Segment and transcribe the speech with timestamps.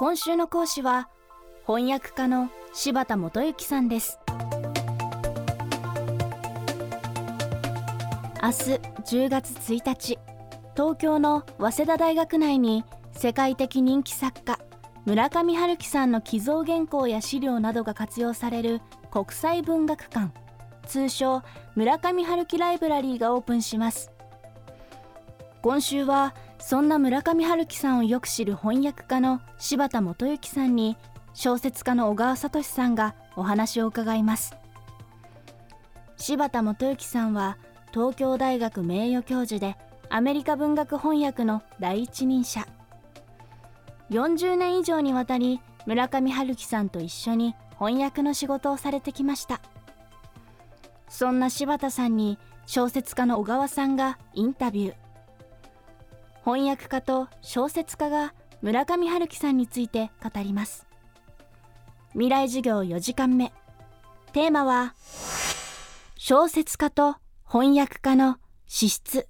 [0.00, 1.08] 今週の講師は
[1.66, 4.20] 翻訳家の柴田元幸さんです。
[8.40, 8.54] 明日
[9.16, 10.18] 10月1日
[10.76, 14.60] 東京の早稲田大学内に世界的人気作家
[15.04, 18.80] 村上春樹さんの寄贈原稿や資料などが活用される
[19.10, 20.30] 国際文学館
[20.86, 21.42] 通称
[21.74, 24.12] 村上春樹ライブラリーがオープンします。
[25.60, 30.96] 今週はそんな村上春樹さんをよく知る翻訳家の柴田元幸さんに
[31.32, 34.56] 小説家の小川聡さんがお話を伺います。
[36.16, 37.58] 柴田元幸さんは
[37.92, 39.76] 東京大学名誉教授で
[40.10, 42.66] アメリカ文学翻訳の第一人者。
[44.10, 49.60] 40年以上にわたり村上春樹さんと一緒に翻訳の仕事をされてきました。
[51.08, 55.07] そんな柴田さんに小説家の小川さんがインタビュー。
[56.48, 60.86] 翻訳家と小説家が村上春樹さんについて語ります。
[62.12, 63.52] 未来授業4時間目。
[64.32, 64.94] テーマは
[66.16, 69.28] 小説家と翻訳家の資質。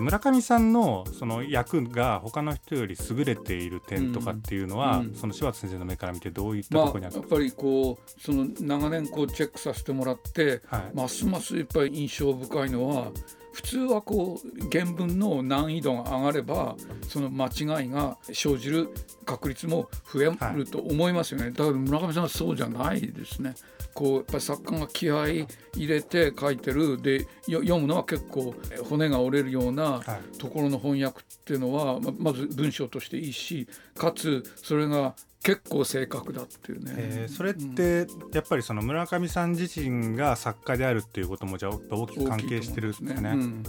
[0.00, 13.10] 村上さんのその役が他の人より優れている点とかっていうのは、うん、その柴田先生の目から見てどういったところにある、まあ、やっぱりこうその長年こうチェックさせてもらって、はい、ますますやっぱり印象深いのは
[13.56, 16.76] 普通はこう原文の難易度が上がれば
[17.08, 18.90] その間違いが生じる
[19.24, 23.54] 確率も増えると思いますよね、はい、だから村上さんはそうじゃないですね。
[23.94, 28.54] こうやっぱり作家が気合い入れて書いてるで読むのは結構
[28.90, 30.02] 骨が折れるような
[30.36, 35.14] ところの翻訳っていうのはまず文章としていいしかつそれが
[35.46, 43.14] 結構正確だっていうね、えー、それってやっぱりその村上さん自身が作家であるっていうこともじゃあ大きく関係してるんですね。
[43.14, 43.62] すねうん、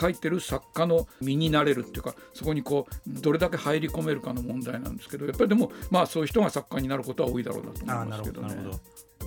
[0.00, 8.54] 書いてる作家の身になれるっていうかそこにこうどれだけ入り込めるかの問題なんですけどやっぱりでもまあそういう人が作家になることは多いだろうなと思いますけどね。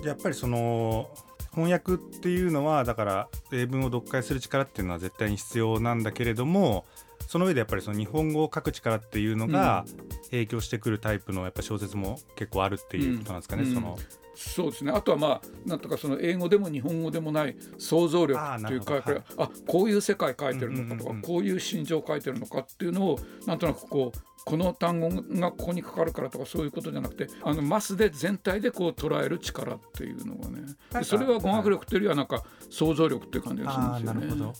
[0.02, 1.10] やっぱりその
[1.50, 6.86] 翻訳っていうのはだから英文を読解する力っていうのは絶対に必要なんだけれども
[7.28, 9.84] その上でやっぱりその日本語を書く力っていうのが
[10.30, 13.98] 影響してくるタイプのやっぱ小説も結構あるっていうことなんですかね、うん、その。
[14.34, 14.92] そうですね。
[14.92, 30.62] あとはまあなんとかその英語でも日本語でもない想像力っていうかあ,、はい、あこういう世界書いてるのかとか、こういう心情書いてるのかっていうのをなんとなくこうこの単語がここにかかるからとかそういうことじゃなくてあのマスで全体でこう捉える力っていうのがね。
[31.04, 34.52] それは語学力というよりはなんか想像力っていう感じがするんですよね。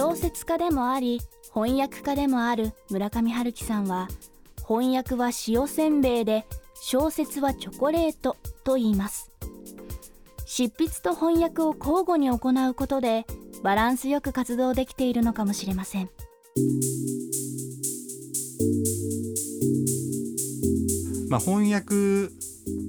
[0.00, 1.20] 小説家でもあり
[1.52, 4.08] 翻訳家でもある村上春樹さんは
[4.66, 6.46] 翻訳は塩せんべいで
[6.80, 9.30] 小説はチョコレートと言います。
[10.46, 12.36] 執筆と翻訳を交互に行
[12.70, 13.26] うことで
[13.62, 16.08] バランスよく活動できているのかもしれません。
[21.28, 22.32] まあ、翻訳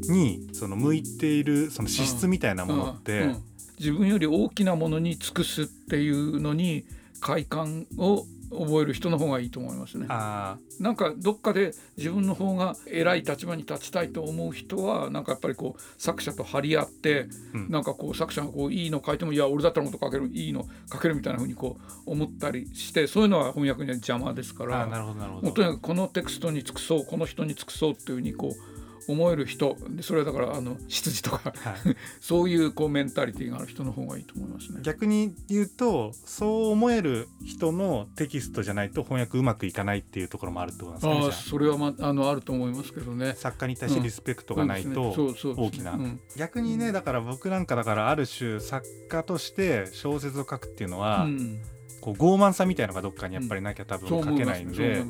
[0.09, 3.43] にその向いているその資質みたいなものって、うんうん、
[3.79, 6.85] 自分より大きなものに尽くすっていうのに
[7.21, 10.07] 快感を覚える人の方がいいと思いますね。
[10.07, 10.57] な
[10.91, 28.80] んかどっかで自分の方が偉い立場に立ちたいと思う人はなんかやっぱりこう作者と張り合って、うん、なんかこう作者がこういいの書いてもいや俺だったらもっと書けるいいの書けるみたいなふうにこう思ったりしてそういうのは翻訳には邪魔ですからもうとにかくこのテクストに尽くそうこの人に尽くそうっていうふうにこう
[29.11, 29.77] 思える人。
[30.01, 34.79] それはだからあの執事とか、はい、 そういうこうメンタリティーがある人の方がいいと思いますね。
[34.81, 43.33] 逆に言うとそう思える人のテキストじゃないと翻訳うまくいかないっていうところもあるってことなんですかねあそれは、ま、あのあると思いますけどね。
[43.35, 45.15] 作家に対してリスペクトがないと
[45.55, 45.99] 大きな
[46.37, 51.61] 逆にねだから僕なんかだからある種作家として小説を書くっていうのは、うん。
[52.01, 55.03] こう傲慢さみたいのがどっかにやっぱりなきゃ多分書けないんで、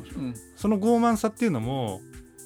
[0.55, 2.01] その傲慢さっていうのも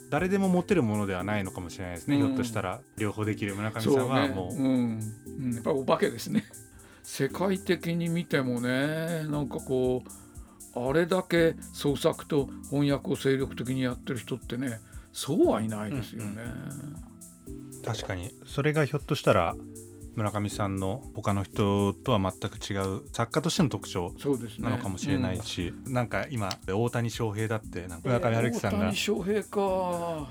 [0.09, 4.55] 誰でも持てるものではないのかもしれないですね、うん、ひょっとしたら両方できる村上さんはもう。
[4.55, 4.99] う、ね、うん。
[5.45, 6.45] うん、やっぱお化けですね。
[7.03, 10.03] 世界的に見てもねなんかこ
[10.75, 14.79] うあれだけ創作と翻訳を精力的にやってる人ってね
[15.13, 16.41] そうはいないですよね、
[17.47, 18.31] うんうん、確かに。
[18.45, 19.55] それがひょっとしたら
[20.15, 24.13] 村上さんの他の人とは全く違う作家としての特徴
[24.59, 30.29] なのかもしれないし、ねうん、なんか今大谷翔平だってなんか村上春樹さんが、大谷翔平か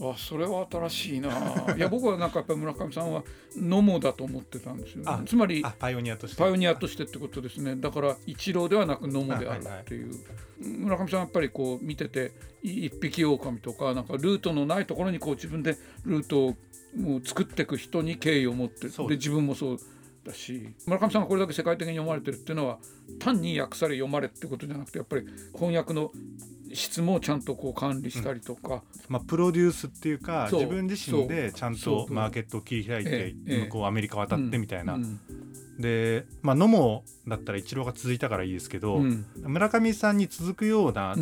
[0.00, 1.30] あそれは新しいな。
[1.76, 3.22] いや僕はなんかやっぱり村上さんは
[3.56, 6.36] ノモだと思ってたんですよ、ね、つまりパイオニアとして。
[6.36, 7.76] パイオニアとしてってことですね。
[7.76, 12.32] だから一郎ではなくノモであるっていう、はいはい、村上さんやっぱりこう見てて
[12.62, 16.56] 一匹狼とかなんかルートのないところにこう自分でルートを
[16.96, 19.78] もう作っていく人に敬意を持ってで自分もそう
[20.24, 22.78] だし村上さんがこれだけ世界的に読まれてるっていうのは
[23.18, 26.10] 単に訳され読まれってことじゃなくてやっぱり翻訳の
[26.76, 34.98] 質もちゃんとこう管理したりとか、うん、まあ、プロデュースっていうか自分自身でちゃんとマーケットを切り開いて向こうアメリカ渡ってみたいな。
[35.78, 41.14] で、まあ、野茂だったらイチローが続いたからいいですけど、うん、村上さんに続くような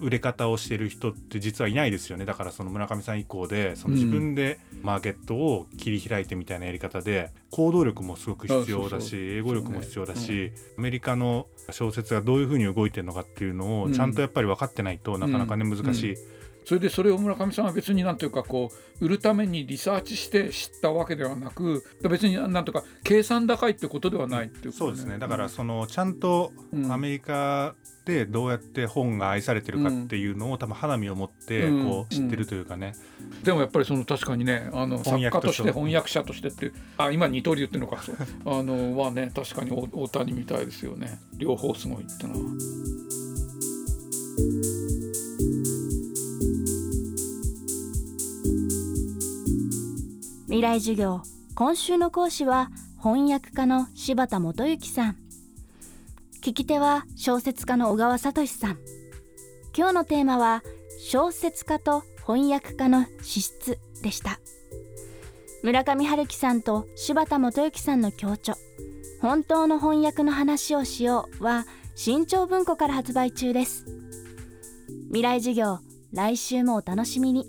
[0.00, 2.24] 売れ方をしてる人って実はいないですよね。
[2.24, 16.16] だからその村上さん以降でその自分でマーケットを切り開いてみたいなやり方で行動力もすごく必要だし英語力も必要だし、アメリカの小説がどういうふうに動いてるのかっていうのをちゃんとやっぱり分かってないとなかなかね難しい。
[16.64, 18.70] それでそれを村上さんは別になんというかこ
[19.00, 25.18] う売るためにリサーチして知ったわけではなく別になんとか計算高いってことではないっていう、ね、そうですね。
[25.18, 26.52] だからそのちゃんと
[26.90, 27.74] アメリカ
[28.04, 33.26] でどうやって本が愛されてるかっていうのを、多分花見を持ってこう知ってるというかね、うん。
[33.26, 38.00] うん、でもやっぱりその確かにねあの作家として翻訳者としてってあ今二刀流っていうのか。
[38.44, 41.18] あのはね確かに大谷みたいですよね。
[41.36, 42.40] 両方すごいってのは。
[50.50, 51.22] 未来授業
[51.54, 55.16] 今週の講師は翻訳家の柴田元幸さん。
[56.42, 58.78] 聞き手は小説家の小川聡さん。
[59.76, 60.64] 今日のテーマは
[61.08, 64.40] 小説家と翻訳家の資質でした。
[65.62, 68.56] 村上春樹さんと柴田元幸さんの共著
[69.20, 71.64] 本当の翻訳の話をしようは
[71.94, 73.84] 新潮文庫から発売中です。
[75.10, 75.78] 未来授業
[76.12, 77.46] 来週もお楽しみに。